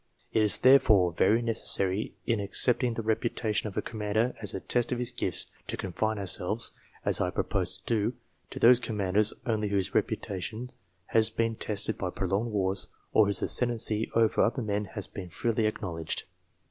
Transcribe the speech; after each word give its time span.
It 0.33 0.41
is 0.41 0.57
therefore 0.57 1.13
very 1.13 1.43
necessary, 1.43 2.15
in 2.25 2.39
accepting 2.39 2.95
the 2.95 3.03
reputation 3.03 3.67
of 3.67 3.77
a 3.77 3.83
commander 3.83 4.33
as 4.41 4.51
a 4.51 4.59
test 4.59 4.91
of 4.91 4.97
his 4.97 5.11
gifts, 5.11 5.45
to 5.67 5.77
confine 5.77 6.17
ourselves, 6.17 6.71
as 7.05 7.21
I 7.21 7.29
propose 7.29 7.77
to 7.77 7.83
do, 7.85 8.13
to 8.49 8.57
those 8.57 8.79
commanders 8.79 9.31
only 9.45 9.67
whose 9.67 9.93
reputation 9.93 10.69
has 11.09 11.29
been 11.29 11.55
tested 11.55 11.99
by 11.99 12.09
prolonged 12.09 12.49
wars, 12.51 12.87
or 13.13 13.27
whose 13.27 13.43
ascendency 13.43 14.11
over 14.15 14.41
other 14.41 14.63
men 14.63 14.85
has 14.85 15.05
been 15.05 15.29
freely 15.29 15.71
acknow 15.71 15.97
ledged. 15.99 16.23